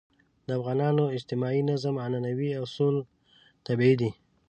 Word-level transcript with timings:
د 0.45 0.47
افغانانو 0.59 1.03
اجتماعي 1.17 1.61
نظم 1.71 1.95
عنعنوي 2.05 2.49
اصول 2.63 2.95
طبیعي 3.67 3.95
دي. 4.01 4.09